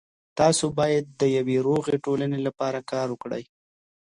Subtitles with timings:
[0.39, 3.43] تاسو باید د یوې روغې ټولنې لپاره کار وکړئ.